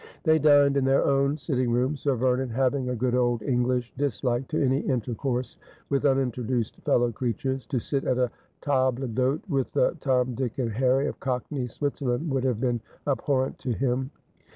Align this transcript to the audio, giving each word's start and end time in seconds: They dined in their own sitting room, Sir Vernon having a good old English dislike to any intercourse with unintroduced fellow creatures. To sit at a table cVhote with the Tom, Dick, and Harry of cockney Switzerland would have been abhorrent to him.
They 0.23 0.39
dined 0.39 0.77
in 0.77 0.85
their 0.85 1.05
own 1.05 1.37
sitting 1.37 1.69
room, 1.69 1.95
Sir 1.95 2.15
Vernon 2.15 2.49
having 2.49 2.89
a 2.89 2.95
good 2.95 3.13
old 3.13 3.43
English 3.43 3.93
dislike 3.99 4.47
to 4.47 4.59
any 4.59 4.79
intercourse 4.79 5.57
with 5.89 6.07
unintroduced 6.07 6.77
fellow 6.77 7.11
creatures. 7.11 7.67
To 7.67 7.77
sit 7.77 8.05
at 8.05 8.17
a 8.17 8.31
table 8.61 8.93
cVhote 9.07 9.47
with 9.47 9.71
the 9.73 9.95
Tom, 9.99 10.33
Dick, 10.33 10.57
and 10.57 10.71
Harry 10.71 11.05
of 11.05 11.19
cockney 11.19 11.67
Switzerland 11.67 12.31
would 12.31 12.45
have 12.45 12.59
been 12.59 12.81
abhorrent 13.05 13.59
to 13.59 13.73
him. 13.73 14.09